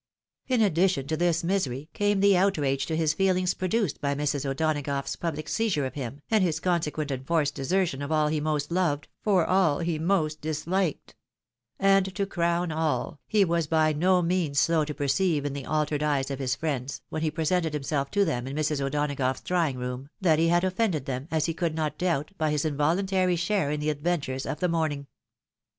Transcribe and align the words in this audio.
In 0.47 0.63
addition 0.63 1.05
to 1.09 1.15
this 1.15 1.43
misery, 1.43 1.87
came 1.93 2.21
the 2.21 2.35
outrage 2.35 2.87
to 2.87 2.95
his 2.97 3.13
feelings 3.13 3.53
produced 3.53 4.01
by 4.01 4.15
Mrs. 4.15 4.47
O'Donagough's 4.49 5.15
public 5.15 5.47
seizure 5.47 5.85
of 5.85 5.93
him, 5.93 6.21
and 6.31 6.43
his 6.43 6.59
consequent 6.59 7.11
enforced 7.11 7.53
desertion 7.53 8.01
of 8.01 8.11
all 8.11 8.27
he 8.27 8.39
most 8.39 8.71
loved, 8.71 9.09
for 9.21 9.45
all 9.45 9.77
he 9.77 9.99
most 9.99 10.41
disliked; 10.41 11.13
and, 11.79 12.15
to 12.15 12.25
crown 12.25 12.71
all, 12.71 13.19
he 13.27 13.45
was 13.45 13.67
by 13.67 13.93
no 13.93 14.23
means 14.23 14.59
slow 14.59 14.83
to 14.85 14.95
perceive 14.95 15.45
in 15.45 15.53
the 15.53 15.67
altered 15.67 16.01
eyes 16.01 16.31
of 16.31 16.39
his 16.39 16.55
friends, 16.55 17.03
when 17.09 17.21
he 17.21 17.29
presented 17.29 17.73
himself 17.75 18.09
to 18.09 18.25
them 18.25 18.47
in 18.47 18.55
Mrs. 18.55 18.81
O'Donagough's 18.81 19.41
draw 19.41 19.67
ing 19.67 19.77
room, 19.77 20.09
that 20.19 20.39
he 20.39 20.47
had 20.47 20.63
offended 20.63 21.05
them, 21.05 21.27
as 21.29 21.45
he 21.45 21.53
could 21.53 21.75
not 21.75 21.99
doubt, 21.99 22.31
by 22.39 22.49
his 22.49 22.65
involuntary 22.65 23.35
share 23.35 23.69
in 23.69 23.79
the 23.79 23.91
adventures 23.91 24.47
of 24.47 24.61
the 24.61 24.67
morning. 24.67 25.05